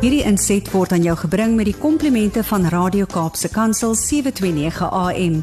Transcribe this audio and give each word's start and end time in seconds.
Hierdie 0.00 0.22
inset 0.24 0.64
word 0.72 0.94
aan 0.96 1.02
jou 1.04 1.12
gebring 1.26 1.58
met 1.58 1.66
die 1.68 1.76
komplimente 1.76 2.40
van 2.48 2.64
Radio 2.72 3.04
Kaapse 3.04 3.50
Kansel 3.52 3.92
729 4.00 4.88
AM. 4.88 5.34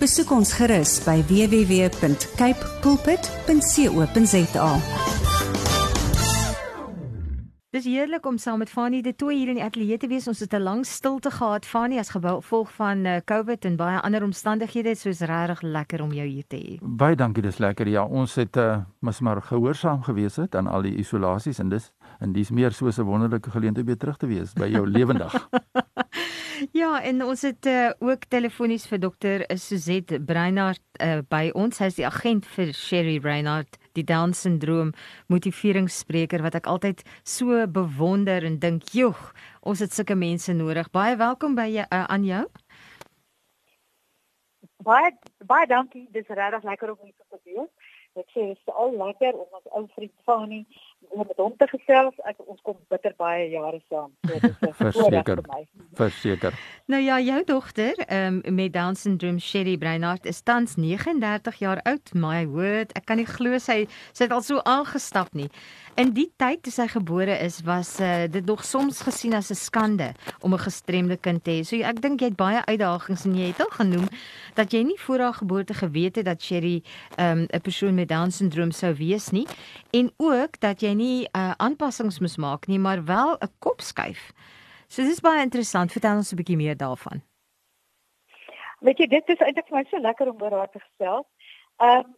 Besoek 0.00 0.32
ons 0.32 0.54
gerus 0.56 0.94
by 1.04 1.18
www.cape 1.28 2.70
pulpit.co.za. 2.80 4.70
Dis 7.76 7.84
heerlik 7.84 8.24
om 8.24 8.38
saam 8.40 8.62
met 8.64 8.72
Fanie 8.72 9.02
de 9.04 9.12
Tooi 9.12 9.36
hier 9.36 9.50
in 9.52 9.58
die 9.60 9.64
ateljee 9.66 9.98
te 10.00 10.08
wees. 10.08 10.24
Ons 10.32 10.40
het 10.40 10.54
'n 10.54 10.62
lang 10.62 10.86
stilte 10.86 11.30
gehad 11.30 11.66
Fanie 11.66 11.98
as 11.98 12.08
gevolg 12.08 12.72
van 12.72 13.04
uh, 13.04 13.16
COVID 13.24 13.64
en 13.64 13.76
baie 13.76 14.00
ander 14.00 14.22
omstandighede. 14.22 14.88
Dit 14.88 15.04
is 15.04 15.20
regtig 15.20 15.60
lekker 15.62 16.02
om 16.02 16.12
jou 16.12 16.26
hier 16.26 16.46
te 16.48 16.56
hê. 16.56 16.78
Baie 16.80 17.16
dankie, 17.16 17.42
dis 17.42 17.58
lekker. 17.58 17.88
Ja, 17.88 18.04
ons 18.04 18.34
het 18.34 18.56
uh, 18.56 18.78
mos 19.00 19.20
maar 19.20 19.42
gehoorsaam 19.42 20.02
gewees 20.02 20.36
het 20.36 20.54
aan 20.54 20.66
al 20.66 20.82
die 20.82 20.96
isolasies 20.96 21.58
en 21.58 21.68
dis 21.68 21.92
en 22.20 22.32
dis 22.32 22.50
meer 22.50 22.72
so 22.72 22.86
'n 22.86 23.04
wonderlike 23.04 23.50
geleentheid 23.50 23.86
om 23.86 23.86
weer 23.86 23.98
terug 23.98 24.16
te 24.16 24.26
wees 24.26 24.52
by 24.52 24.66
jou 24.66 24.86
lewendig. 24.96 25.48
ja, 26.72 27.02
en 27.02 27.22
ons 27.24 27.42
het 27.42 27.66
uh, 27.66 27.90
ook 27.98 28.24
telefonies 28.28 28.86
vir 28.86 28.98
dokter 28.98 29.44
Suzette 29.54 30.20
Breinhardt 30.20 30.82
uh, 31.00 31.18
by 31.28 31.50
ons. 31.54 31.76
Sy 31.76 31.84
is 31.84 31.98
die 31.98 32.06
agent 32.06 32.46
vir 32.46 32.72
Sherry 32.72 33.18
Breinhardt 33.20 33.78
die 33.96 34.04
Down 34.04 34.32
syndroom 34.32 34.92
motiveringsspreker 35.32 36.42
wat 36.44 36.54
ek 36.54 36.66
altyd 36.66 37.02
so 37.24 37.66
bewonder 37.66 38.44
en 38.44 38.58
dink, 38.58 38.82
"Joeg, 38.92 39.32
ons 39.62 39.80
het 39.80 39.92
sulke 39.92 40.14
mense 40.14 40.52
nodig." 40.52 40.90
Baie 40.90 41.16
welkom 41.16 41.54
by 41.54 41.68
jou 41.68 41.86
uh, 41.90 42.04
aan 42.04 42.24
jou. 42.24 42.44
Baie 44.84 45.12
baie 45.44 45.66
dankie. 45.66 46.08
Dis 46.12 46.28
regtig 46.28 46.62
lekker 46.62 46.90
om 46.90 46.98
hier 47.02 47.14
te 47.30 47.38
wees. 47.44 47.70
Ek 48.16 48.28
sê 48.32 48.46
dit 48.48 48.56
is 48.56 48.72
al 48.72 48.94
lekker 48.96 49.34
om 49.36 49.58
ons 49.58 49.72
ou 49.76 49.86
vriend 49.94 50.12
Fani 50.24 50.62
om 51.10 51.24
met 51.26 51.36
hom 51.36 51.54
te 51.56 51.66
gesels. 51.70 52.14
Ek 52.28 52.36
ons 52.46 52.60
kom 52.62 52.76
bitter 52.92 53.14
baie 53.18 53.48
jare 53.50 53.80
saam. 53.88 54.12
So 54.26 54.40
dit 54.40 54.44
is 54.50 54.76
verseker 54.82 55.42
vir 55.42 55.50
my. 55.52 55.62
Verseker. 55.98 56.58
Nou 56.92 57.00
ja, 57.02 57.20
jou 57.20 57.40
dogter, 57.44 57.98
ehm 58.06 58.40
um, 58.44 58.54
met 58.54 58.72
Down 58.72 58.94
syndroom, 58.94 59.38
Sherry 59.38 59.76
Breinhardt, 59.76 60.26
is 60.26 60.42
tans 60.42 60.76
39 60.76 61.58
jaar 61.62 61.80
oud. 61.84 62.14
My 62.14 62.46
word, 62.46 62.92
ek 62.98 63.06
kan 63.10 63.20
nie 63.20 63.28
glo 63.28 63.58
sy 63.58 63.84
sy 64.12 64.26
het 64.26 64.34
al 64.34 64.44
so 64.46 64.62
aangestap 64.64 65.32
nie. 65.34 65.48
In 65.96 66.12
die 66.12 66.28
tyd 66.36 66.60
toe 66.62 66.72
sy 66.74 66.86
gebore 66.92 67.38
is, 67.40 67.62
was 67.64 67.94
uh, 68.04 68.26
dit 68.28 68.44
nog 68.46 68.64
soms 68.68 69.00
gesien 69.06 69.32
as 69.34 69.50
'n 69.50 69.56
skande 69.56 70.12
om 70.40 70.52
'n 70.52 70.66
gestremde 70.68 71.16
kind 71.16 71.44
te 71.44 71.50
hê. 71.50 71.64
So 71.64 71.76
ek 71.76 72.00
dink 72.02 72.20
jy 72.20 72.28
het 72.28 72.36
baie 72.36 72.60
uitdagings 72.66 73.24
en 73.24 73.34
jy 73.34 73.46
het 73.52 73.60
al 73.60 73.72
genoem 73.72 74.08
dat 74.54 74.72
jy 74.72 74.82
nie 74.82 75.00
voor 75.00 75.18
haar 75.18 75.34
geboorte 75.34 75.74
geweet 75.74 76.16
het 76.16 76.24
dat 76.24 76.42
Sherry 76.42 76.82
ehm, 77.16 77.38
'n 77.38 77.48
um, 77.54 77.60
persoon 77.60 77.94
met 77.94 78.08
Down 78.08 78.30
syndroom 78.30 78.70
sou 78.70 78.94
wees 78.94 79.30
nie 79.30 79.46
en 79.90 80.10
ook 80.16 80.60
dat 80.60 80.80
jy 80.80 80.92
nie 80.96 81.28
uh, 81.32 81.52
aanpassings 81.56 82.20
moes 82.20 82.36
maak 82.36 82.66
nie, 82.66 82.78
maar 82.78 83.04
wel 83.04 83.36
'n 83.40 83.52
kop 83.58 83.80
skuif. 83.80 84.32
So 84.88 85.02
dis 85.02 85.20
baie 85.20 85.42
interessant. 85.42 85.92
Vertel 85.92 86.16
ons 86.16 86.32
'n 86.32 86.36
bietjie 86.36 86.56
meer 86.56 86.76
daarvan. 86.76 87.22
Weet 88.80 88.98
jy, 88.98 89.06
dit 89.06 89.28
is 89.28 89.40
eintlik 89.40 89.68
vir 89.68 89.78
my 89.78 89.84
so 89.90 89.98
lekker 89.98 90.28
om 90.30 90.42
oor 90.42 90.52
haar 90.58 90.70
te 90.70 90.80
gesels. 90.80 91.26
Ehm 91.76 92.04
um, 92.04 92.16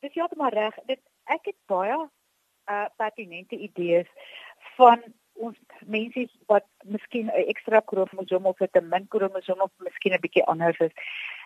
dis 0.00 0.36
maar 0.36 0.52
reg. 0.52 0.74
Dit 0.86 1.00
ek 1.24 1.44
het 1.44 1.56
baie 1.66 1.98
uh 2.68 2.86
pertinente 2.96 3.56
idees 3.56 4.06
van 4.76 5.02
ons 5.32 5.56
mense 5.86 6.28
wat 6.46 6.66
miskien 6.84 7.26
'n 7.26 7.48
ekstra 7.52 7.80
kromosoom 7.80 8.46
of 8.46 8.60
'n 8.60 8.88
min 8.88 9.08
kromosoom 9.08 9.60
of 9.60 9.70
miskien 9.76 10.12
'n 10.12 10.20
bietjie 10.20 10.44
anders 10.44 10.78
is. 10.78 10.92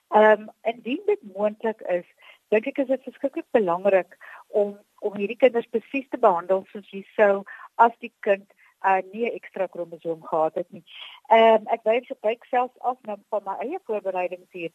Ehm 0.08 0.41
um, 0.41 0.50
indien 0.62 1.03
dit 1.06 1.22
moontlik 1.34 1.80
is, 1.80 2.06
dink 2.48 2.66
ek 2.66 2.78
is 2.78 2.86
dit 2.86 3.03
verskriklik 3.03 3.47
belangrik 3.50 4.16
om 4.48 4.78
om 5.03 5.17
hierdie 5.19 5.39
kinders 5.45 5.69
presies 5.75 6.08
te 6.11 6.19
behandel 6.25 6.64
soos 6.72 6.91
jy 6.95 7.03
sou 7.17 7.45
as 7.86 7.95
die 8.05 8.12
kind 8.27 8.47
uh, 8.84 9.00
nie 9.12 9.25
'n 9.27 9.34
ekstra 9.39 9.67
kromosoom 9.67 10.22
gehad 10.22 10.55
het 10.55 10.70
nie. 10.70 10.84
Ehm 11.28 11.55
um, 11.55 11.67
ek 11.75 11.84
wys 11.84 12.11
op 12.11 12.20
kyk 12.20 12.44
selfs 12.44 12.78
af 12.78 12.98
na 13.03 13.17
van 13.31 13.42
my 13.44 13.56
eie 13.67 13.78
voorbereidings 13.86 14.50
hier. 14.50 14.70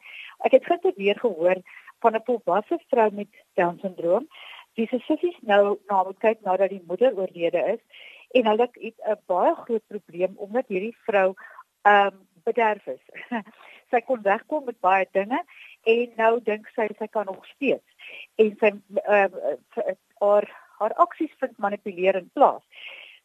Ek 0.45 0.51
het 0.51 0.65
gister 0.65 0.93
weer 0.95 1.19
gehoor 1.19 1.61
van 1.99 2.15
'n 2.15 2.25
volwasse 2.25 2.79
vrou 2.87 3.09
met 3.11 3.31
Down 3.53 3.79
syndroom. 3.81 4.27
Die 4.73 4.87
sissies 4.87 5.37
nou 5.41 5.79
na 5.87 6.03
moet 6.03 6.19
kyk 6.19 6.41
nadat 6.41 6.69
die 6.69 6.83
moeder 6.87 7.15
oorlede 7.17 7.63
is 7.75 7.83
en 8.31 8.45
hulle 8.45 8.69
het 8.71 8.97
'n 9.05 9.21
baie 9.25 9.55
groot 9.55 9.87
probleem 9.87 10.33
omdat 10.35 10.67
hierdie 10.67 10.97
vrou 11.05 11.33
ehm 11.81 12.07
um, 12.07 12.27
bederf 12.43 12.87
is. 12.87 13.03
sy 13.91 14.01
kon 14.01 14.21
wegkom 14.21 14.65
met 14.65 14.79
baie 14.79 15.07
dinge 15.11 15.43
en 15.83 16.11
nou 16.15 16.33
dink 16.43 16.67
sy 16.75 16.87
sy 16.99 17.07
kan 17.07 17.25
nog 17.25 17.45
steeds 17.45 18.13
en 18.35 18.55
sy 18.59 18.71
ehm 19.03 19.33
uh, 19.33 19.95
haar 20.19 20.47
haar 20.77 20.93
aksies 20.93 21.33
vind 21.41 21.57
manipulerend 21.57 22.33
plaas. 22.33 22.63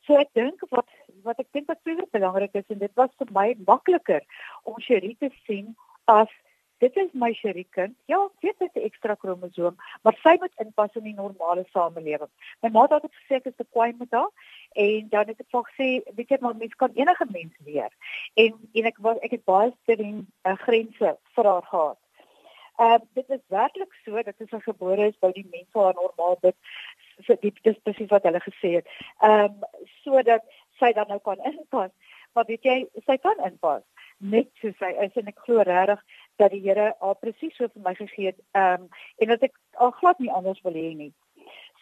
So 0.07 0.19
ek 0.19 0.33
dink 0.35 0.63
wat 0.71 0.89
wat 1.23 1.39
ek 1.39 1.51
dink 1.55 1.69
wat 1.71 1.83
baie 1.87 2.07
belangrik 2.15 2.57
is 2.59 2.71
en 2.75 2.81
dit 2.81 2.95
was 2.99 3.13
vir 3.21 3.29
my 3.37 3.49
makliker 3.67 4.23
om 4.65 4.81
Cherie 4.83 5.17
te 5.21 5.31
sien 5.47 5.77
as 6.11 6.33
dit 6.83 6.97
is 6.99 7.13
my 7.15 7.31
Cherie 7.39 7.69
kind. 7.71 7.95
Ja, 8.11 8.19
dit 8.41 8.65
is 8.67 8.75
'n 8.75 8.87
ekstra 8.89 9.15
kromosoom, 9.15 9.77
maar 10.03 10.17
sy 10.23 10.35
moet 10.41 10.55
inpas 10.65 10.97
in 10.99 11.05
die 11.05 11.15
normale 11.15 11.65
samelewing. 11.73 12.33
My 12.63 12.69
ma 12.69 12.83
het 12.83 12.93
altyd 12.93 13.15
gesê 13.21 13.35
ek 13.37 13.47
is 13.47 13.57
te 13.57 13.67
kwaai 13.71 13.93
met 13.99 14.11
haar 14.11 14.33
en 14.75 15.09
dan 15.09 15.27
het 15.27 15.41
ek 15.41 15.51
vir 15.51 15.65
gesê, 15.71 15.89
weet 16.17 16.29
jy 16.29 16.39
maar 16.41 16.57
mens 16.57 16.75
kan 16.75 16.91
enige 16.95 17.27
mens 17.31 17.55
leer. 17.65 17.93
En 18.35 18.53
en 18.75 18.85
ek 18.85 18.99
was 18.99 19.19
ek 19.23 19.31
het 19.31 19.45
baie 19.45 19.73
streng 19.83 20.27
uh, 20.45 20.57
grense 20.67 21.19
vir 21.35 21.45
haar 21.45 21.63
gehad. 21.63 22.02
Uh, 22.81 22.99
dit 23.13 23.29
is 23.29 23.41
werklik 23.53 23.93
so 24.05 24.23
dat 24.23 24.41
as 24.41 24.49
sy 24.49 24.61
gebore 24.65 25.07
is, 25.11 25.19
wou 25.21 25.33
die 25.33 25.47
mense 25.51 25.79
haar 25.79 25.95
normaal 25.95 26.39
dit 26.41 26.57
so 27.27 27.37
dit 27.43 27.59
is 27.69 27.81
presies 27.85 28.11
wat 28.11 28.25
hulle 28.29 28.41
gesê 28.41 28.77
het. 28.79 28.93
Ehm 29.21 29.59
um, 29.61 29.89
sodat 30.05 30.47
sy 30.81 30.93
dan 30.97 31.09
nou 31.13 31.21
kan 31.21 31.43
inpas. 31.53 31.93
Maar 32.33 32.49
weet 32.49 32.65
jy, 32.65 32.77
sy 33.07 33.17
kan 33.21 33.45
inpas 33.45 33.85
net 34.23 34.49
so 34.63 34.71
sy 34.79 34.93
is 35.05 35.19
en 35.21 35.29
ek 35.29 35.45
glo 35.45 35.65
regtig 35.67 36.01
dat 36.41 36.55
die 36.55 36.63
Here 36.65 36.93
haar 37.01 37.19
presies 37.21 37.57
so 37.59 37.69
vir 37.69 37.85
my 37.85 37.95
gegee 37.99 38.31
het. 38.31 38.41
Ehm 38.57 38.87
um, 38.87 38.89
en 39.19 39.35
dat 39.35 39.45
ek 39.51 39.59
al 39.75 39.93
glad 40.01 40.19
nie 40.19 40.33
anders 40.33 40.63
wil 40.65 40.79
hê 40.79 40.95
nie 40.97 41.13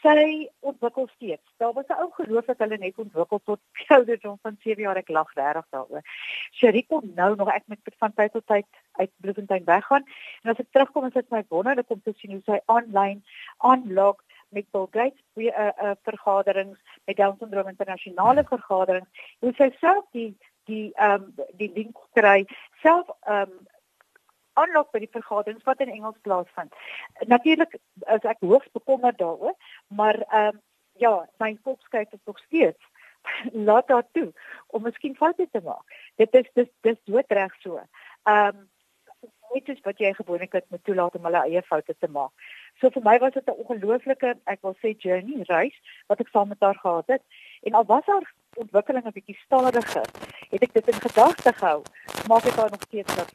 sy 0.02 0.48
ontwikkel 0.60 1.08
steeds. 1.14 1.52
Daar 1.56 1.72
was 1.72 1.86
'n 1.88 2.00
ou 2.02 2.10
geloof 2.12 2.44
dat 2.44 2.58
hulle 2.58 2.78
net 2.78 2.98
ontwikkel 2.98 3.40
tot 3.44 3.60
ouderdom 3.96 4.38
van 4.42 4.56
7 4.60 4.82
jaar. 4.82 4.96
Ek 4.96 5.08
lag 5.08 5.34
regtig 5.34 5.66
daaroor. 5.70 6.02
Sherie 6.50 6.86
kom 6.88 7.12
nou 7.14 7.36
nog 7.36 7.48
ek 7.48 7.62
met 7.66 7.78
van 7.98 8.12
tyd 8.14 8.32
tot 8.32 8.46
tyd 8.46 8.66
uit 8.92 9.10
Bloemfontein 9.16 9.64
weggaan 9.64 10.04
en 10.42 10.50
as 10.50 10.58
ek 10.58 10.70
terugkom 10.70 11.06
is 11.06 11.12
dit 11.12 11.30
my 11.30 11.44
wonderlik 11.48 11.90
om 11.90 12.02
te 12.02 12.12
sien 12.16 12.30
hoe 12.30 12.42
sy 12.44 12.60
aanlyn 12.66 13.24
aanlog 13.56 14.16
met 14.50 14.70
Bill 14.70 14.86
Gates 14.90 15.22
weer 15.32 15.54
'n 15.56 15.62
uh, 15.62 15.90
uh, 15.90 15.96
vergaderings 16.02 16.78
met 17.04 17.16
Down 17.16 17.36
syndroom 17.38 17.68
internasionale 17.68 18.44
vergaderings. 18.44 19.08
Hoe 19.38 19.52
sy 19.54 19.70
self 19.80 20.04
die 20.10 20.36
die 20.64 20.92
ehm 20.94 21.22
um, 21.22 21.34
die 21.56 21.72
link 21.74 21.96
kry 22.12 22.46
self 22.82 23.06
ehm 23.20 23.50
um, 23.50 23.68
aanloop 24.62 24.92
by 24.92 25.02
die 25.04 25.14
vergaderings 25.18 25.66
wat 25.68 25.82
in 25.84 25.92
Engels 25.92 26.18
plaasvind. 26.26 26.74
Natuurlik 27.32 27.76
is 28.16 28.26
ek 28.34 28.42
hoogs 28.46 28.72
bekommerd 28.78 29.18
daaroor, 29.18 29.56
maar 29.88 30.20
ehm 30.28 30.54
um, 30.54 30.60
ja, 31.00 31.28
my 31.40 31.54
volkskyk 31.64 32.12
is 32.12 32.24
nog 32.28 32.38
steeds 32.38 32.88
laat 33.68 33.88
daar 33.88 34.04
toe 34.12 34.32
om 34.66 34.82
miskien 34.82 35.16
foute 35.16 35.48
te 35.50 35.60
maak. 35.64 35.96
Dit 36.16 36.34
is 36.34 36.50
dis 36.52 36.68
dis 36.80 37.00
doodreg 37.04 37.54
so. 37.64 37.80
Ehm 38.22 38.56
um, 38.56 38.68
dit 39.50 39.68
is 39.68 39.80
wat 39.82 39.98
jy 39.98 40.12
gewoonlik 40.14 40.52
moet 40.68 40.84
toelaat 40.84 41.14
om 41.18 41.24
hulle 41.26 41.42
eie 41.48 41.62
foute 41.66 41.94
te 41.98 42.08
maak. 42.08 42.30
So 42.80 42.90
vir 42.94 43.02
my 43.02 43.16
was 43.18 43.32
dit 43.32 43.48
'n 43.48 43.58
ongelooflike, 43.62 44.34
ek 44.46 44.62
wil 44.62 44.76
sê 44.82 44.94
journey 44.96 45.42
reis 45.48 45.76
wat 46.06 46.20
ek 46.20 46.28
saam 46.28 46.48
met 46.48 46.60
haar 46.60 46.78
gehad 46.78 47.06
het. 47.06 47.22
En 47.62 47.74
al 47.74 47.84
was 47.84 48.06
haar 48.06 48.26
ontwikkeling 48.54 49.04
'n 49.06 49.12
bietjie 49.12 49.38
stadiger, 49.44 50.06
het 50.50 50.62
ek 50.62 50.72
dit 50.72 50.88
in 50.88 51.00
gedagte 51.00 51.52
gehou, 51.52 51.82
maak 52.28 52.44
ek 52.44 52.56
haar 52.60 52.70
nog 52.70 52.82
steeds 52.82 53.14
wat 53.14 53.34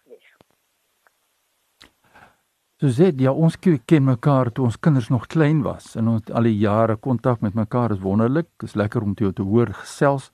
sê 2.91 3.08
ja, 3.16 3.31
ons 3.31 3.56
ken 3.59 4.03
mekaar 4.03 4.50
toe 4.52 4.66
ons 4.66 4.78
kinders 4.80 5.08
nog 5.08 5.30
klein 5.31 5.62
was 5.63 5.94
en 5.96 6.09
ons 6.12 6.31
al 6.36 6.44
die 6.44 6.58
jare 6.59 6.97
kontak 7.00 7.40
met 7.40 7.56
mekaar 7.56 7.94
is 7.96 8.02
wonderlik. 8.03 8.50
Dit 8.59 8.69
is 8.69 8.75
lekker 8.75 9.02
om 9.02 9.13
jou 9.16 9.31
te 9.31 9.46
hoor 9.47 9.72
gesels. 9.72 10.32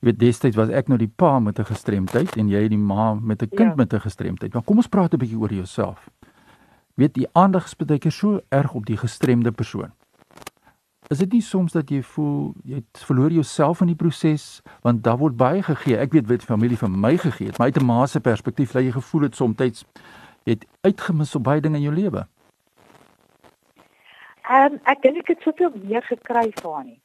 Jy 0.00 0.08
weet 0.08 0.18
destyds 0.18 0.56
was 0.56 0.72
ek 0.72 0.88
nou 0.88 0.96
die 0.96 1.08
pa 1.08 1.38
met 1.38 1.58
'n 1.58 1.68
gestremdheid 1.68 2.36
en 2.36 2.48
jy 2.48 2.68
die 2.68 2.78
ma 2.78 3.14
met 3.14 3.42
'n 3.42 3.48
kind 3.48 3.70
ja. 3.70 3.74
met 3.76 3.92
'n 3.92 4.00
gestremdheid. 4.00 4.54
Maar 4.54 4.62
kom 4.62 4.76
ons 4.76 4.88
praat 4.88 5.12
'n 5.12 5.18
bietjie 5.18 5.38
oor 5.38 5.52
jouself. 5.52 6.08
Weet 6.94 7.14
die 7.14 7.28
aandag 7.32 7.66
is 7.66 7.74
baie 7.76 7.98
keer 7.98 8.12
so 8.12 8.40
erg 8.48 8.72
op 8.74 8.86
die 8.86 8.96
gestremde 8.96 9.52
persoon. 9.52 9.92
Is 11.08 11.18
dit 11.18 11.32
nie 11.32 11.42
soms 11.42 11.72
dat 11.72 11.90
jy 11.90 12.02
voel 12.02 12.54
jy 12.64 12.82
verloor 12.92 13.30
jouself 13.30 13.80
in 13.80 13.86
die 13.86 13.96
proses 13.96 14.62
want 14.82 15.04
daar 15.04 15.18
word 15.18 15.36
baie 15.36 15.62
gegee. 15.62 15.96
Ek 15.96 16.12
weet 16.12 16.26
wat 16.26 16.42
familie 16.42 16.76
vir 16.76 16.90
my 16.90 17.16
gegee 17.16 17.46
het, 17.46 17.58
maar 17.58 17.66
uit 17.66 17.76
'n 17.76 17.84
ma 17.84 18.06
se 18.06 18.20
perspektief 18.20 18.72
lê 18.72 18.80
jy 18.80 18.92
gevoel 18.92 19.20
dit 19.20 19.36
soms 19.36 19.56
Jy 20.46 20.54
het 20.54 20.66
uitgemis 20.86 21.34
op 21.34 21.42
baie 21.48 21.60
dinge 21.60 21.80
in 21.80 21.88
jou 21.88 21.94
lewe. 21.94 22.22
Ehm 24.46 24.76
um, 24.76 24.78
ek 24.86 25.02
dink 25.02 25.18
ek 25.24 25.32
het 25.34 25.42
soveel 25.42 25.72
meer 25.82 26.04
gekry 26.06 26.46
van 26.60 26.86
nie. 26.86 27.00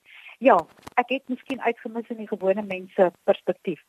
Ja, 0.46 0.60
ek 1.02 1.10
het 1.10 1.24
miskien 1.30 1.62
uitgemis 1.62 2.10
in 2.14 2.20
die 2.22 2.30
gewone 2.30 2.62
mense 2.62 3.08
perspektief. 3.30 3.82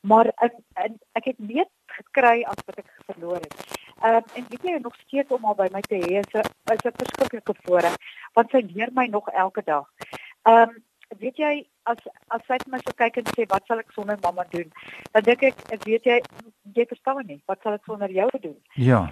Maar 0.00 0.28
ek 0.44 0.58
ek, 0.84 0.98
ek 1.20 1.30
het 1.30 1.38
meer 1.40 1.64
gekry 1.96 2.42
as 2.44 2.60
wat 2.66 2.82
ek 2.84 2.90
verloor 3.08 3.40
het. 3.40 3.56
Ehm 4.02 4.20
um, 4.20 4.28
en 4.36 4.50
weet 4.52 4.68
jy 4.68 4.76
nog 4.84 5.00
steeds 5.06 5.32
om 5.32 5.48
al 5.48 5.56
by 5.56 5.70
my 5.72 5.80
te 5.88 6.02
hê 6.04 6.20
is 6.20 6.34
'n 6.34 6.44
is 6.74 6.84
'n 6.84 7.00
verskriklike 7.00 7.54
voorreg 7.64 7.96
want 8.36 8.50
sy 8.50 8.60
leer 8.74 8.92
my 8.92 9.06
nog 9.06 9.28
elke 9.28 9.62
dag. 9.64 9.88
Ehm 10.42 10.68
um, 10.68 10.76
weet 11.18 11.36
jy 11.36 11.54
as 11.92 12.06
as 12.36 12.44
sy 12.50 12.58
my 12.72 12.80
so 12.84 12.94
kyk 13.02 13.20
en 13.22 13.28
sê 13.34 13.46
wat 13.52 13.66
sal 13.70 13.82
ek 13.82 13.92
sonder 13.96 14.18
mamma 14.22 14.44
doen? 14.54 14.70
Dan 15.16 15.26
dink 15.28 15.44
ek, 15.50 15.60
ek 15.76 15.84
weet 15.88 16.08
jy 16.10 16.20
jy 16.78 16.86
verstaan 16.94 17.24
nie, 17.26 17.40
wat 17.50 17.62
sal 17.64 17.76
ek 17.78 17.86
sonder 17.90 18.12
jou 18.20 18.28
doen? 18.40 18.56
Ja. 18.88 19.04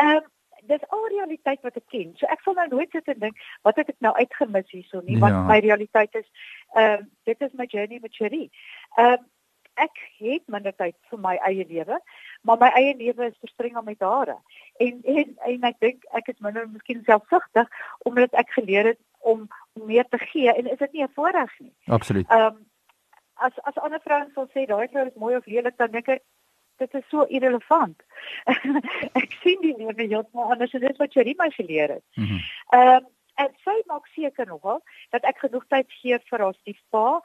Ehm 0.00 0.16
um, 0.22 0.30
dis 0.64 0.84
al 0.96 1.02
realiteit 1.12 1.60
wat 1.66 1.74
ek 1.76 1.84
ken. 1.92 2.14
So 2.16 2.26
ek 2.32 2.40
sal 2.40 2.54
nou 2.56 2.64
nooit 2.70 2.94
sit 2.96 3.08
en 3.12 3.18
dink 3.20 3.40
wat 3.68 3.76
het 3.76 3.90
ek 3.92 3.98
nou 4.06 4.14
uitgemis 4.16 4.70
hierso 4.72 5.02
nie, 5.04 5.18
want 5.20 5.36
Ja. 5.36 5.42
my 5.50 5.58
realiteit 5.60 6.14
is 6.22 6.26
ehm 6.74 7.02
um, 7.04 7.10
dit 7.28 7.40
is 7.48 7.52
my 7.60 7.66
journey 7.68 7.98
met 8.02 8.16
Cherie. 8.16 8.50
Ehm 8.96 9.18
um, 9.18 9.30
ek 9.74 9.96
het 10.22 10.44
minder 10.54 10.72
tyd 10.78 10.94
vir 11.10 11.18
my 11.18 11.34
eie 11.48 11.64
lewe, 11.66 11.96
maar 12.46 12.58
my 12.60 12.68
eie 12.78 12.92
lewe 12.96 13.26
is 13.26 13.38
verstrengel 13.42 13.82
met 13.82 14.00
hare. 14.06 14.36
En 14.78 15.00
en 15.04 15.32
en 15.50 15.66
ek 15.70 15.80
dink 15.82 16.04
ek 16.14 16.28
is 16.32 16.38
minder 16.46 16.68
miskien 16.68 17.02
selfsugtig 17.08 17.68
omdat 18.10 18.32
ek 18.38 18.54
geleer 18.54 18.92
het 18.92 19.00
om 19.32 19.48
om 19.72 19.86
meer 19.86 20.06
te 20.08 20.18
gee 20.18 20.52
en 20.52 20.70
is 20.70 20.78
dit 20.78 20.92
nie 20.92 21.02
'n 21.02 21.12
voordeel 21.14 21.50
nie. 21.58 21.74
Absoluut. 21.86 22.28
Ehm 22.28 22.46
um, 22.46 22.62
as 23.34 23.52
as 23.70 23.78
ander 23.86 24.00
vrouens 24.04 24.32
sal 24.34 24.48
sê 24.54 24.66
daai 24.66 24.88
vrou 24.88 25.06
is 25.06 25.22
mooi 25.24 25.36
of 25.36 25.46
lelik 25.46 25.76
dan 25.76 25.90
dink 25.90 26.08
ek 26.08 26.22
dit 26.82 26.94
is 26.94 27.08
so 27.08 27.24
irrelevant. 27.24 28.02
ek 29.22 29.32
sien 29.42 29.60
die 29.62 29.74
lewe 29.78 30.06
heeltemal 30.06 30.52
anders 30.52 30.72
en 30.74 30.80
dit 30.80 30.90
is 30.90 31.02
wat 31.02 31.12
Cherie 31.12 31.36
my 31.38 31.50
geleer 31.50 31.98
het. 31.98 32.06
Mhm. 32.14 32.40
Ehm 32.78 32.96
um, 32.96 33.10
en 33.42 33.50
sy 33.66 33.74
maak 33.90 34.06
seker 34.14 34.46
nogal 34.46 34.82
dat 35.10 35.24
ek 35.30 35.40
genoeg 35.42 35.64
tyd 35.68 35.90
gee 36.00 36.18
vir 36.30 36.42
haar 36.44 36.54
stiefpa, 36.54 37.20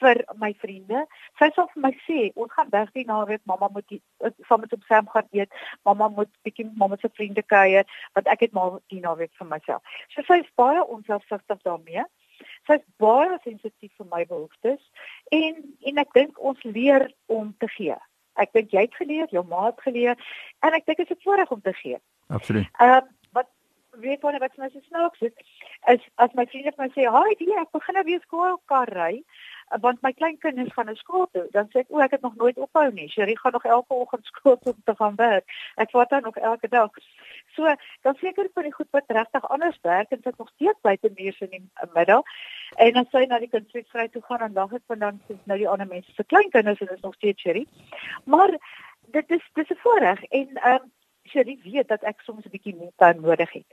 vir 0.00 0.22
my 0.40 0.50
vriende. 0.62 1.04
Sy 1.38 1.50
sal 1.54 1.68
vir 1.74 1.82
my 1.82 1.92
sê, 2.06 2.32
"Ons 2.34 2.52
gaan 2.52 2.70
weg 2.70 2.92
die 2.92 3.04
naweek, 3.04 3.40
mamma 3.44 3.68
moet 3.72 3.88
die- 3.88 4.02
saam 4.48 4.60
met 4.60 4.72
ons 4.72 4.86
saam 4.86 5.08
gaan 5.08 5.28
eet. 5.32 5.52
Mamma 5.84 6.08
moet 6.08 6.30
bietjie 6.44 6.64
met 6.64 6.76
mamma 6.76 6.96
se 7.00 7.08
vriende 7.08 7.42
kuier, 7.42 7.84
want 8.14 8.26
ek 8.26 8.40
het 8.40 8.52
maar 8.52 8.78
die 8.88 9.00
naweek 9.00 9.32
vir 9.38 9.46
myself." 9.46 9.82
So 10.08 10.22
sy 10.22 10.40
is 10.40 10.50
baie 10.56 10.86
onselfsugtig 10.86 11.62
daarmee. 11.62 12.04
Sy 12.66 12.74
is 12.74 12.86
baie 12.96 13.38
sensitief 13.44 13.92
vir 13.96 14.06
my 14.10 14.24
behoeftes 14.26 14.80
en 15.30 15.76
en 15.80 15.98
ek 15.98 16.12
dink 16.12 16.38
ons 16.38 16.62
leer 16.62 17.12
om 17.26 17.54
te 17.58 17.68
gee. 17.68 17.96
Ek 18.36 18.52
dink 18.52 18.70
jy 18.70 18.80
het 18.80 18.94
geleer, 18.94 19.28
jou 19.30 19.44
ma 19.44 19.66
het 19.66 19.80
geleer 19.80 20.16
en 20.62 20.72
ek 20.72 20.86
dink 20.86 20.98
dit 20.98 21.10
is 21.10 21.16
'n 21.16 21.22
voorreg 21.22 21.50
om 21.50 21.60
te 21.60 21.72
gee. 21.72 21.98
Absoluut. 22.28 22.66
Ehm 22.78 23.04
uh, 23.04 23.19
weet 23.90 24.20
wanneer 24.20 24.40
wat 24.40 24.56
my 24.56 24.68
so 24.72 24.80
snaaks 24.88 25.20
is, 25.20 25.32
is 25.86 26.02
as 26.14 26.34
my 26.34 26.46
vriende 26.46 26.72
vir 26.76 26.84
my 26.86 26.90
sê, 26.94 27.06
"Haai, 27.10 27.34
die 27.38 27.54
ek 27.58 27.72
begin 27.72 27.94
nou 27.94 28.04
weer 28.04 28.20
skoolkar 28.20 28.88
ry." 28.94 29.24
uh, 29.70 29.78
want 29.80 30.02
my 30.02 30.12
kleinkinders 30.12 30.72
gaan 30.72 30.86
na 30.86 30.94
skool 30.94 31.28
toe. 31.32 31.46
Dan 31.50 31.68
sê 31.70 31.80
ek, 31.80 31.90
"O, 31.90 31.98
ek 31.98 32.10
het 32.10 32.20
nog 32.20 32.36
nooit 32.36 32.58
ophou 32.58 32.92
nie. 32.92 33.08
Sherry 33.08 33.36
gaan 33.36 33.52
nog 33.52 33.64
elke 33.64 33.94
oggend 33.94 34.24
skool 34.24 34.58
toe 34.58 34.72
om 34.72 34.82
te 34.84 34.94
gaan 34.94 35.14
werk. 35.14 35.44
Ek 35.76 35.90
vat 35.90 36.10
haar 36.10 36.22
nog 36.22 36.36
elke 36.36 36.68
dag." 36.68 36.90
So, 37.54 37.74
dan 38.02 38.14
seker 38.14 38.48
vir 38.54 38.62
die 38.62 38.72
goed 38.72 38.88
wat 38.90 39.04
regtig 39.06 39.48
anders 39.48 39.78
werk 39.82 40.10
en 40.10 40.20
sit 40.22 40.38
nog 40.38 40.48
steeds 40.54 40.80
buite 40.80 41.10
muurs 41.14 41.40
in 41.40 41.50
die 41.50 41.68
middag. 41.94 42.22
En 42.76 42.96
as 42.96 43.10
sy 43.10 43.24
na 43.24 43.38
die 43.38 43.48
kindervry 43.48 44.08
toe 44.08 44.22
gaan 44.22 44.40
en 44.40 44.52
lag 44.52 44.72
ek 44.72 44.82
van 44.86 44.98
dan 44.98 45.20
sien 45.26 45.40
nou 45.44 45.58
die 45.58 45.68
ander 45.68 45.86
mense 45.86 46.12
se 46.12 46.24
kleinkinders 46.24 46.80
en 46.80 46.86
dit 46.86 46.96
is 46.96 47.02
nog 47.02 47.14
steeds 47.14 47.42
Sherry. 47.42 47.66
Maar 48.24 48.58
dit 49.10 49.30
is 49.30 49.50
dis 49.54 49.70
'n 49.70 49.82
voorreg 49.82 50.22
en 50.22 50.48
ehm 50.56 50.74
um, 50.74 50.92
Sherry 51.30 51.58
weet 51.64 51.88
dat 51.88 52.02
ek 52.02 52.20
soms 52.26 52.44
'n 52.44 52.50
bietjie 52.50 52.76
meer 52.76 52.92
tyd 52.96 53.20
nodig 53.20 53.52
het. 53.52 53.66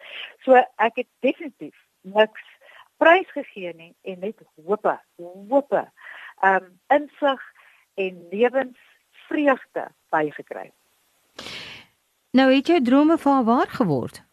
So 0.45 0.55
ek 0.77 0.95
het 1.01 1.09
definitief 1.19 1.75
niks 2.01 2.43
prys 2.97 3.29
gegee 3.31 3.73
nie 3.73 3.93
en 4.01 4.19
net 4.19 4.39
hope, 4.65 4.99
hope, 5.49 5.91
ehm 6.41 6.63
um, 6.63 6.79
insig 6.87 7.41
en 7.95 8.27
lewensvreugde 8.31 9.87
bygekry. 10.09 10.71
Nou 12.31 12.53
het 12.53 12.67
jou 12.67 12.81
drome 12.81 13.17
vir 13.17 13.33
haar 13.33 13.43
waar 13.43 13.69
geword. 13.79 14.23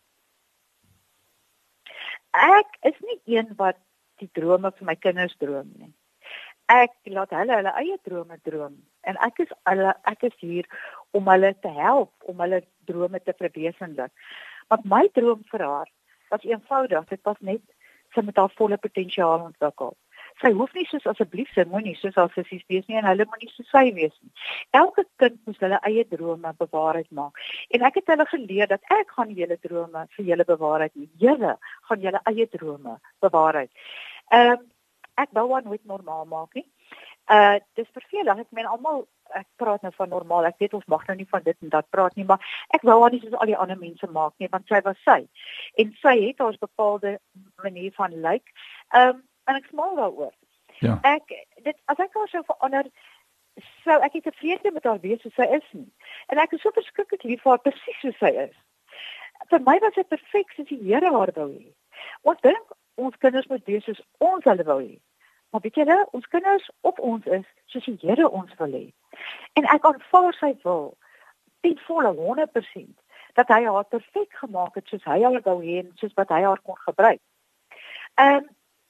Ek 2.35 2.79
is 2.81 2.97
nie 3.00 3.20
een 3.37 3.53
wat 3.56 3.79
die 4.20 4.31
drome 4.32 4.73
vir 4.79 4.88
my 4.88 4.97
kinders 4.97 5.37
droom 5.38 5.70
nie. 5.79 5.93
Ek 6.73 6.93
laat 7.12 7.32
hulle 7.37 7.56
hulle 7.61 7.73
eie 7.81 7.97
drome 8.09 8.38
droom 8.43 8.77
en 9.09 9.19
ek 9.27 9.44
is 9.44 9.53
hulle 9.69 9.94
ek 10.11 10.27
is 10.31 10.37
hier 10.41 10.69
om 11.14 11.28
hulle 11.31 11.52
te 11.62 11.72
help 11.75 12.31
om 12.31 12.40
hulle 12.44 12.62
drome 12.90 13.20
te 13.22 13.34
verwesenlik. 13.38 14.12
Want 14.72 14.88
my 14.90 15.05
droom 15.12 15.44
vir 15.50 15.62
haar 15.62 15.90
was 16.32 16.46
eenvoudig, 16.49 17.05
dit 17.08 17.22
was 17.28 17.40
net 17.40 17.62
sy 18.14 18.25
met 18.26 18.38
haar 18.38 18.52
volle 18.58 18.78
potensiaal 18.78 19.46
ontwikkel. 19.49 19.94
Sy 20.43 20.50
hoef 20.58 20.72
nie 20.75 20.87
soos 20.90 21.06
asseblief 21.06 21.50
sy 21.55 21.62
moenie 21.70 21.94
soos 21.99 22.16
haar 22.19 22.32
sissies 22.34 22.64
wees 22.70 22.87
nie 22.90 22.99
en 22.99 23.06
hulle 23.06 23.26
moenie 23.31 23.50
soos 23.52 23.69
sy 23.70 23.84
wees 23.94 24.14
nie. 24.19 24.32
Elke 24.75 25.05
kind 25.22 25.38
moet 25.46 25.62
hulle 25.62 25.78
eie 25.87 26.05
drome 26.11 26.50
bewaarheid 26.58 27.11
maak. 27.14 27.38
En 27.70 27.87
ek 27.87 28.00
het 28.00 28.10
hulle 28.14 28.26
geleer 28.32 28.70
dat 28.72 28.94
ek 28.96 29.14
gaan 29.14 29.34
julle 29.38 29.58
drome 29.62 30.06
vir 30.17 30.31
julle 30.31 30.46
bewaarheid 30.49 30.94
nie. 30.99 31.10
Julle 31.22 31.55
gaan 31.88 32.06
julle 32.06 32.22
eie 32.31 32.49
drome 32.56 32.99
bewaarheid. 33.22 33.70
Ehm 34.34 34.56
uh, 34.56 34.62
ek 35.14 35.31
wou 35.31 35.44
haar 35.52 35.62
nooit 35.62 35.84
normaal 35.87 36.25
maak 36.26 36.56
nie. 36.58 36.64
Uh 37.32 37.56
dis 37.75 37.88
vervelig. 37.97 38.38
Ek 38.38 38.50
meen 38.50 38.67
almal 38.69 39.06
ek 39.32 39.47
praat 39.56 39.82
nou 39.82 39.93
van 39.97 40.09
normaal. 40.12 40.49
Ek 40.50 40.59
weet 40.61 40.75
ons 40.76 40.87
mag 40.93 41.06
nou 41.09 41.17
nie 41.17 41.29
van 41.31 41.43
dit 41.43 41.56
en 41.65 41.73
dat 41.73 41.88
praat 41.91 42.17
nie, 42.17 42.26
maar 42.29 42.43
ek 42.76 42.85
wou 42.85 43.00
haar 43.00 43.15
nie 43.15 43.21
soos 43.23 43.37
al 43.38 43.50
die 43.50 43.56
ander 43.56 43.79
mense 43.81 44.06
maak 44.12 44.35
nie, 44.38 44.50
want 44.53 44.69
sy 44.69 44.81
was 44.85 45.00
sy. 45.09 45.23
En 45.81 45.94
sy 46.03 46.15
het 46.21 46.43
haar 46.44 46.59
bepaalde 46.61 47.17
manier 47.62 47.93
van 47.97 48.12
lyk. 48.12 48.25
Like. 48.29 48.59
Ehm 48.93 49.17
um, 49.17 49.23
en 49.44 49.61
ek 49.61 49.67
smaal 49.69 49.97
daaroor. 49.97 50.32
Ja. 50.81 50.99
Ek 51.05 51.32
dit 51.65 51.76
as 51.93 51.99
ek 52.00 52.15
haar 52.17 52.31
sou 52.32 52.43
verander 52.49 52.88
sou 53.85 53.97
ek 54.03 54.17
nie 54.17 54.25
tevrede 54.25 54.73
met 54.75 54.87
haar 54.88 55.00
wees 55.03 55.20
soos 55.23 55.35
sy 55.38 55.47
is 55.56 55.67
nie. 55.73 55.88
En 56.32 56.41
ek 56.43 56.56
is 56.56 56.62
so 56.65 56.73
verskriklik 56.75 57.25
lief 57.29 57.43
vir 57.44 57.55
haar 57.55 57.65
presies 57.65 58.00
soos 58.03 58.17
sy 58.20 58.32
is. 58.47 58.55
Vir 59.53 59.62
my 59.67 59.77
was 59.85 59.97
sy 59.99 60.05
perfek 60.09 60.55
soos 60.55 60.69
die 60.70 60.81
Here 60.82 61.12
haar 61.15 61.32
wou 61.37 61.50
hê. 61.53 61.69
Ons 62.23 62.41
dink 62.47 62.75
ons 63.00 63.20
kinders 63.23 63.49
moet 63.50 63.65
wees 63.69 63.85
soos 63.87 64.00
ons 64.25 64.49
hulle 64.49 64.67
wou 64.69 64.81
hê. 64.82 64.97
Maar 65.55 65.62
weet 65.62 65.75
julle, 65.75 66.09
ons 66.11 66.27
kinders 66.27 66.71
op 66.81 66.99
ons 66.99 67.25
is 67.25 67.45
soos 67.71 67.85
die 67.85 67.99
Here 68.01 68.31
ons 68.31 68.55
wil 68.59 68.73
hê. 68.75 68.87
En 69.55 69.67
ek 69.71 69.85
aanvaar 69.87 70.35
sy 70.35 70.49
wil 70.65 70.97
ten 71.62 71.77
volle 71.87 72.11
100% 72.17 72.89
dat 73.39 73.53
hy 73.55 73.61
haar 73.62 73.85
perfek 73.93 74.33
gemaak 74.41 74.75
het 74.75 74.89
soos 74.91 75.05
hy 75.06 75.21
haar 75.23 75.45
wou 75.45 75.61
hê 75.62 75.77
en 75.85 75.93
soos 76.01 76.17
wat 76.19 76.33
hy 76.35 76.41
haar 76.43 76.59
kon 76.67 76.81
gebruik. 76.89 77.21
Ehm 78.19 78.41
um, 78.41 78.49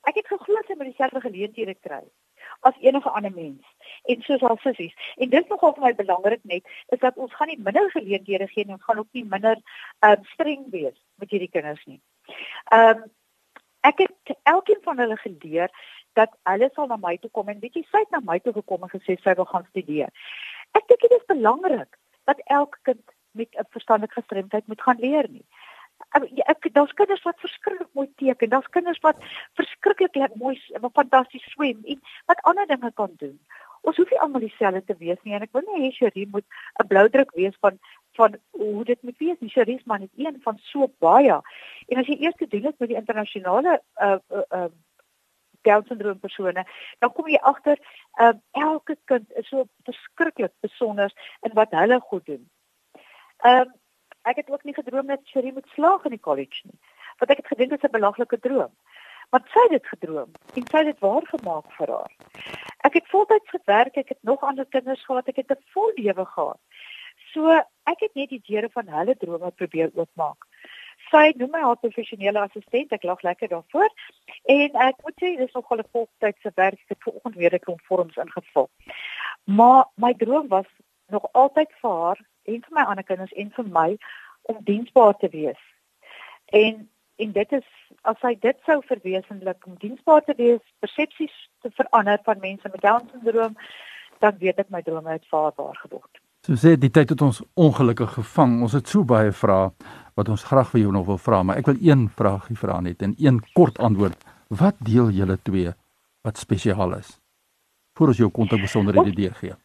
ek 0.09 0.23
het 0.23 0.31
geglo 0.33 0.63
sy 0.65 0.77
moet 0.77 0.89
dieselfde 0.89 1.21
geleenthede 1.27 1.75
kry 1.85 2.01
as 2.69 2.81
enige 2.81 3.13
ander 3.13 3.33
mens 3.37 3.93
en 4.15 4.25
soos 4.25 4.41
haar 4.41 4.57
sissies. 4.63 4.97
En 5.21 5.29
dit 5.37 5.53
nogal 5.53 5.75
vir 5.77 5.85
my 5.85 5.93
belangrik 5.99 6.47
net 6.49 6.73
is 6.97 7.03
dat 7.05 7.21
ons 7.21 7.35
gaan 7.37 7.53
nie 7.53 7.61
minder 7.61 7.91
geleenthede 7.93 8.49
gee 8.55 8.65
en 8.65 8.81
gaan 8.87 9.03
ook 9.05 9.13
nie 9.13 9.27
minder 9.37 9.61
ehm 9.99 10.17
um, 10.17 10.25
streng 10.33 10.65
wees 10.73 10.97
met 11.21 11.37
hierdie 11.37 11.53
kinders 11.59 11.85
nie. 11.85 12.01
Ehm 12.73 13.05
um, 13.05 13.05
ek 13.85 14.01
het 14.07 14.37
elkeen 14.49 14.81
van 14.89 14.99
hulle 15.05 15.17
geleer 15.21 15.69
dat 16.19 16.31
hulle 16.51 16.71
sal 16.75 16.87
na 16.91 16.99
my 17.01 17.17
toe 17.19 17.31
kom 17.31 17.49
en 17.49 17.61
weet 17.63 17.77
jy 17.79 17.85
sy 17.91 18.03
het 18.05 18.11
na 18.15 18.23
my 18.25 18.39
toe 18.45 18.55
gekom 18.57 18.87
en 18.87 18.93
gesê 18.93 19.17
sy 19.23 19.35
wil 19.41 19.49
gaan 19.51 19.67
studeer. 19.71 20.11
Ek 20.79 20.89
dink 20.89 21.01
dit 21.07 21.17
is 21.19 21.31
belangrik 21.31 21.99
dat 22.31 22.43
elke 22.59 22.79
kind 22.89 23.15
met 23.35 23.49
'n 23.59 23.67
verstandelike 23.77 24.21
gestremdheid 24.21 24.67
moet 24.67 24.83
gaan 24.83 24.99
leer 24.99 25.29
nie. 25.31 25.47
Ek 26.47 26.73
daar's 26.73 26.93
kinders 26.93 27.23
wat 27.23 27.41
verskriklik 27.41 27.89
mooi 27.93 28.09
teken, 28.17 28.49
daar's 28.49 28.71
kinders 28.71 29.01
wat 29.01 29.17
verskriklik 29.55 30.35
mooi 30.35 30.61
en 30.73 30.91
fantasties 30.91 31.51
swem 31.53 31.81
en 31.85 32.01
wat 32.27 32.43
ander 32.43 32.67
dinge 32.67 32.93
kan 32.95 33.13
doen. 33.17 33.39
Ons 33.83 33.97
hoef 33.97 34.11
nie 34.11 34.21
almal 34.21 34.41
dieselfde 34.41 34.85
te 34.85 34.97
wees 34.99 35.21
nie 35.23 35.35
en 35.35 35.43
ek 35.43 35.53
wil 35.53 35.65
nie 35.67 35.83
hê 35.85 35.91
Cherie 35.93 36.29
moet 36.31 36.47
'n 36.83 36.87
bloudruk 36.87 37.35
wees 37.35 37.57
van 37.61 37.79
van 38.17 38.37
hoe 38.51 38.85
dit 38.85 39.03
moet 39.03 39.19
wees. 39.19 39.37
Cherie 39.41 39.77
is 39.77 39.85
maar 39.85 40.01
net 40.01 40.11
een 40.17 40.41
van 40.43 40.59
so 40.63 40.89
baie. 40.99 41.41
En 41.89 41.99
as 41.99 42.07
jy 42.07 42.17
eers 42.21 42.37
te 42.37 42.47
doen 42.47 42.65
het 42.65 42.79
met 42.79 42.89
die 42.89 42.97
internasionale 42.97 43.83
uh 44.01 44.19
uh, 44.31 44.43
uh 44.51 44.71
Down 45.65 45.87
syndroom 45.89 46.21
persone, 46.23 46.65
dan 47.01 47.13
kom 47.13 47.29
jy 47.33 47.41
agter 47.53 47.81
uh 48.23 48.33
elke 48.53 48.97
kind 49.11 49.31
is 49.41 49.49
so 49.49 49.65
verskriklik 49.89 50.53
besonder 50.65 51.13
in 51.43 51.57
wat 51.59 51.73
hulle 51.77 52.01
goed 52.11 52.27
doen. 52.27 52.45
Ehm 53.45 53.69
uh, 53.69 53.73
ek 54.25 54.37
het 54.41 54.51
ook 54.51 54.65
nie 54.65 54.75
gedroom 54.75 55.07
dat 55.07 55.29
Cherie 55.29 55.53
moet 55.53 55.69
slaag 55.75 56.05
in 56.09 56.17
die 56.17 56.27
college 56.27 56.65
nie. 56.65 56.79
Want 57.21 57.31
ek 57.31 57.43
het 57.43 57.53
gedink 57.53 57.71
dit 57.71 57.83
is 57.83 57.89
'n 57.89 57.97
belaglike 57.97 58.39
droom. 58.41 58.73
Maar 59.31 59.43
sy 59.53 59.63
het 59.67 59.71
dit 59.71 59.87
gedroom 59.93 60.31
en 60.55 60.67
sy 60.71 60.77
het 60.77 60.87
dit 60.87 60.99
waar 61.05 61.27
gemaak 61.27 61.73
vir 61.77 61.91
haar. 61.91 62.13
Ek 62.87 62.95
het 62.95 63.09
voltyds 63.13 63.51
gewerk, 63.51 63.97
ek 63.97 64.09
het 64.09 64.23
nog 64.23 64.45
ander 64.47 64.67
kinders 64.67 65.05
gehad, 65.05 65.29
ek 65.29 65.37
het 65.37 65.51
'n 65.51 65.65
vol 65.73 65.93
lewe 65.97 66.25
gehad. 66.25 66.61
So 67.33 67.51
ek 67.91 68.01
het 68.01 68.15
net 68.15 68.29
die 68.29 68.43
deure 68.47 68.71
van 68.71 68.89
hulle 68.89 69.17
drome 69.17 69.51
probeer 69.51 69.91
oopmaak. 69.95 70.47
Sy 71.11 71.33
noem 71.37 71.51
my 71.51 71.61
haar 71.61 71.81
professionele 71.83 72.41
assistent, 72.41 72.93
ek 72.93 73.03
lag 73.03 73.23
lekker 73.23 73.49
daarvoor. 73.49 73.91
En 74.55 74.81
ek 74.87 75.03
moet 75.03 75.21
sê 75.23 75.37
dis 75.37 75.53
nogal 75.53 75.79
'n 75.79 75.93
voltydse 75.93 76.53
werk. 76.55 76.81
Ek 76.81 76.97
het 76.97 77.03
vanoggend 77.07 77.35
weer 77.35 77.55
'n 77.55 77.65
klomp 77.67 77.83
vorms 77.91 78.17
ingevul. 78.17 78.71
Maar 79.45 79.85
my 79.97 80.13
droom 80.15 80.49
was 80.49 80.71
nog 81.09 81.25
altyd 81.33 81.71
vir 81.81 81.91
haar 81.91 82.21
en 82.45 82.63
vir 82.63 82.75
my 82.75 82.83
ander 82.83 83.05
kinders 83.05 83.33
en 83.33 83.51
vir 83.51 83.65
my 83.65 83.99
om 84.43 84.59
diensbaar 84.61 85.17
te 85.17 85.29
wees. 85.29 85.63
En 86.45 86.89
en 87.17 87.33
dit 87.33 87.53
is 87.53 87.67
as 88.03 88.21
hy 88.27 88.35
dit 88.41 88.59
sou 88.67 88.81
verwesenlik 88.87 89.67
om 89.67 89.77
diensbaar 89.79 90.25
te 90.27 90.35
wees, 90.37 90.63
persepsies 90.79 91.35
te 91.63 91.71
verander 91.71 92.19
van 92.27 92.43
mense 92.43 92.69
met 92.73 92.83
Down 92.83 93.09
syndroom, 93.13 93.57
dan 94.19 94.39
weet 94.39 94.59
ek 94.59 94.73
my 94.75 94.83
drome 94.83 95.15
het 95.15 95.27
vaarbaar 95.31 95.77
geword. 95.85 96.24
So 96.45 96.61
sê 96.61 96.77
die 96.77 96.91
tyd 96.93 97.15
het 97.15 97.23
ons 97.23 97.41
ongelukkig 97.57 98.13
gevang. 98.19 98.61
Ons 98.63 98.77
het 98.77 98.89
so 98.89 99.05
baie 99.05 99.33
vrae 99.33 99.73
wat 100.15 100.29
ons 100.29 100.45
graag 100.45 100.71
vir 100.71 100.85
jou 100.85 100.93
nog 100.93 101.07
wil 101.07 101.19
vra, 101.19 101.43
maar 101.43 101.57
ek 101.57 101.67
wil 101.67 101.81
een 101.81 102.07
vraagie 102.09 102.57
vra 102.57 102.81
net 102.81 103.03
en 103.03 103.17
een 103.19 103.41
kort 103.55 103.79
antwoord. 103.79 104.19
Wat 104.49 104.77
deel 104.79 105.11
julle 105.11 105.39
twee 105.43 105.73
wat 106.23 106.39
spesiaal 106.39 106.99
is? 106.99 107.19
voor 107.95 108.07
ons 108.07 108.17
jou 108.17 108.31
kontak 108.31 108.61
besonderhede 108.61 109.15
deurgee. 109.15 109.55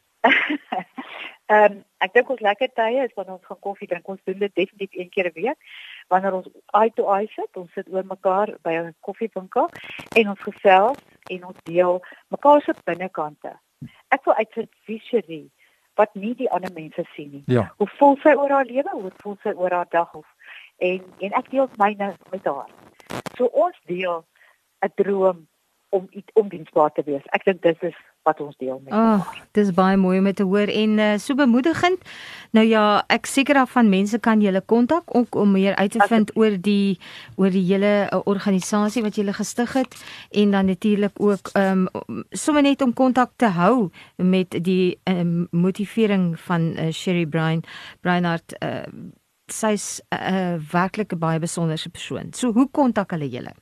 Ehm 1.49 1.63
um, 1.71 1.77
ek 1.99 2.13
dink 2.13 2.29
ons 2.29 2.41
lekker 2.45 2.69
tye 2.77 3.01
is 3.03 3.13
wanneer 3.17 3.35
ons 3.35 3.47
gaan 3.49 3.57
koffie 3.65 3.87
drink. 3.89 4.07
Ons 4.07 4.21
doen 4.29 4.37
dit 4.39 4.51
definitief 4.55 4.99
een 4.99 5.09
keer 5.09 5.27
'n 5.27 5.33
week. 5.35 5.57
Wanneer 6.13 6.35
ons 6.37 6.47
eye 6.77 6.91
to 6.95 7.09
eye 7.11 7.27
sit, 7.33 7.57
ons 7.57 7.71
sit 7.73 7.89
oor 7.91 8.05
mekaar 8.05 8.53
by 8.63 8.73
'n 8.77 8.93
koffiewinkel 8.99 9.67
en 10.15 10.29
ons 10.29 10.39
gesels 10.39 11.01
en 11.33 11.45
ons 11.45 11.57
deel 11.63 11.99
mekaar 12.29 12.61
se 12.61 12.73
binnekante. 12.85 13.51
Ek 14.07 14.23
wil 14.25 14.33
uit 14.33 14.53
vir 14.53 14.67
visionie 14.85 15.51
wat 15.99 16.15
nie 16.15 16.33
die 16.39 16.49
ander 16.55 16.71
mense 16.73 17.03
sien 17.15 17.31
nie. 17.35 17.43
Ja. 17.51 17.67
Hoe 17.77 17.87
voel 17.99 18.17
sy 18.23 18.33
oor 18.39 18.51
haar 18.55 18.67
lewe? 18.69 18.91
Hoe 18.95 19.11
voel 19.23 19.37
sy 19.43 19.51
oor 19.55 19.73
haar 19.75 19.89
dag 19.91 20.13
of 20.15 20.27
en 20.79 21.03
en 21.19 21.35
ek 21.41 21.49
deel 21.51 21.67
myne 21.81 22.13
met 22.31 22.45
haar. 22.47 22.69
So 23.37 23.51
ons 23.51 23.79
deel 23.91 24.23
'n 24.85 24.91
droom 24.95 25.47
om 25.89 26.07
om 26.33 26.49
diensbaar 26.49 26.91
te 26.91 27.03
wees. 27.03 27.25
Ek 27.35 27.43
dink 27.43 27.61
dis 27.61 27.81
is 27.91 27.99
wat 28.23 28.41
ons 28.41 28.57
deel 28.57 28.81
met. 28.83 28.93
Ag, 28.93 29.27
oh, 29.27 29.43
dis 29.57 29.71
baie 29.73 29.97
mooi 29.97 30.19
om 30.19 30.29
te 30.33 30.43
hoor 30.43 30.67
en 30.67 30.97
uh, 30.99 31.11
so 31.17 31.35
bemoedigend. 31.35 32.01
Nou 32.51 32.65
ja, 32.65 33.03
ek 33.13 33.29
seker 33.29 33.61
af 33.61 33.75
van 33.77 33.89
mense 33.89 34.19
kan 34.19 34.41
julle 34.41 34.61
kontak 34.61 35.15
ook 35.15 35.35
om 35.35 35.51
meer 35.51 35.75
uit 35.75 35.91
te 35.91 36.07
vind 36.09 36.33
oor 36.37 36.57
die 36.57 36.99
oor 37.37 37.53
die 37.53 37.63
hele 37.67 37.93
uh, 38.09 38.21
organisasie 38.25 39.03
wat 39.05 39.15
julle 39.15 39.33
gestig 39.37 39.73
het 39.77 39.95
en 40.31 40.51
dan 40.51 40.65
natuurlik 40.65 41.15
ook 41.17 41.53
ehm 41.53 41.87
um, 42.07 42.23
sommer 42.29 42.61
net 42.65 42.81
om 42.81 42.93
kontak 42.93 43.31
te 43.35 43.45
hou 43.45 43.89
met 44.15 44.57
die 44.63 44.99
um, 45.03 45.47
motivering 45.51 46.39
van 46.39 46.73
uh, 46.77 46.91
Sherry 46.91 47.25
Brian 47.25 47.63
Brianart 48.01 48.55
uh, 48.63 48.85
sy's 49.47 50.01
'n 50.11 50.33
uh, 50.33 50.57
werklike 50.71 51.15
baie 51.15 51.39
besonderse 51.39 51.89
persoon. 51.89 52.33
So 52.33 52.51
hoe 52.51 52.69
kontak 52.71 53.11
hulle 53.11 53.29
julle? 53.29 53.53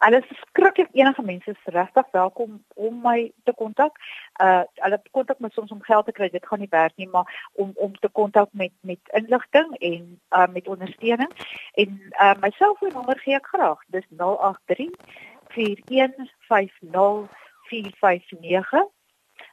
Hulle 0.00 0.16
is 0.16 0.38
skrikkelik 0.48 0.88
enige 0.96 1.22
mense 1.22 1.50
is 1.50 1.64
regtig 1.74 2.06
welkom 2.10 2.64
om 2.74 3.00
my 3.04 3.32
te 3.44 3.52
kontak. 3.52 3.98
Uh 4.40 4.62
hulle 4.80 4.98
kontak 5.10 5.42
my 5.44 5.50
soms 5.52 5.70
om 5.70 5.82
geld 5.84 6.06
te 6.08 6.14
kry, 6.16 6.30
dit 6.32 6.46
gaan 6.46 6.62
nie 6.62 6.70
werk 6.72 6.96
nie, 6.96 7.08
maar 7.08 7.28
om 7.52 7.72
om 7.74 7.92
te 7.98 8.08
kontak 8.08 8.48
met 8.52 8.72
met 8.80 9.12
inligting 9.20 9.76
en 9.76 10.20
uh 10.30 10.46
met 10.54 10.68
ondersteuning. 10.68 11.32
En 11.74 12.00
uh 12.12 12.32
my 12.40 12.50
selfoonnommer 12.56 13.20
gee 13.20 13.36
ek 13.36 13.52
graag. 13.52 13.84
Dis 13.92 14.08
083 14.16 14.88
415 15.52 17.28
459. 17.68 18.88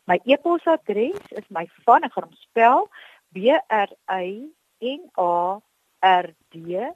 My 0.08 0.20
e-posadres 0.24 1.22
is 1.36 1.48
my 1.50 1.68
van 1.84 2.08
ek 2.08 2.16
gaan 2.16 2.30
hom 2.30 2.40
spel 2.40 2.90
B 3.36 3.52
R 3.68 3.92
Y 4.16 4.48
N 4.96 5.10
A 5.20 5.60
R 6.00 6.36
D. 6.56 6.88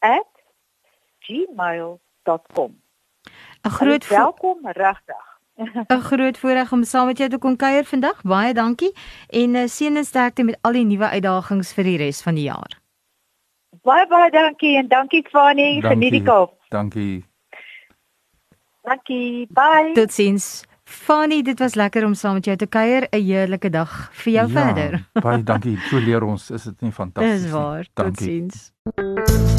s 0.00 0.39
gmail.com. 1.30 2.70
'n 3.62 3.70
Groot 3.70 4.08
welkom 4.08 4.58
regtig. 4.62 5.24
'n 5.88 6.00
Groot 6.00 6.38
voorreg 6.38 6.72
om 6.72 6.84
saam 6.84 7.06
met 7.06 7.18
jou 7.18 7.30
te 7.30 7.38
kon 7.38 7.56
kuier 7.56 7.84
vandag. 7.84 8.22
Baie 8.22 8.54
dankie 8.54 8.92
en 9.28 9.54
uh, 9.54 9.66
seën 9.66 9.96
en 9.96 10.04
sterkte 10.04 10.42
met 10.42 10.58
al 10.60 10.72
die 10.72 10.84
nuwe 10.84 11.08
uitdagings 11.08 11.72
vir 11.72 11.84
die 11.84 11.96
res 11.96 12.22
van 12.22 12.34
die 12.34 12.48
jaar. 12.48 12.78
Baie 13.82 14.06
baie 14.06 14.30
dankie 14.30 14.76
en 14.76 14.88
dankie 14.88 15.26
Fanny 15.30 15.80
vir 15.80 15.96
die 15.96 16.22
kop. 16.22 16.56
Dankie. 16.68 17.24
Dankie. 18.82 19.46
Bye. 19.50 19.92
Totsiens. 19.94 20.64
Fanny, 20.84 21.42
dit 21.42 21.58
was 21.58 21.74
lekker 21.74 22.04
om 22.04 22.14
saam 22.14 22.34
met 22.34 22.44
jou 22.44 22.56
te 22.56 22.66
kuier. 22.66 23.06
'n 23.10 23.22
Heerlike 23.22 23.70
dag 23.70 24.10
vir 24.12 24.32
jou 24.32 24.48
ja, 24.48 24.60
verder. 24.60 25.08
Baie 25.12 25.42
dankie. 25.42 25.78
So 25.88 25.98
leer 25.98 26.24
ons, 26.24 26.50
is 26.50 26.62
dit 26.62 26.80
nie 26.80 26.92
fantasties 26.92 27.34
nie? 27.34 27.42
Dis 27.42 27.52
waar. 27.52 27.86
Totsiens. 27.94 29.58